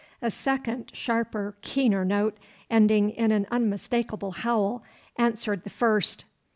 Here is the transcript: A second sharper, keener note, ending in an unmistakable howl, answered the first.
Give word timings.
A 0.19 0.31
second 0.31 0.89
sharper, 0.95 1.57
keener 1.61 2.03
note, 2.03 2.35
ending 2.71 3.11
in 3.11 3.31
an 3.31 3.45
unmistakable 3.51 4.31
howl, 4.31 4.83
answered 5.15 5.63
the 5.63 5.69
first. 5.69 6.25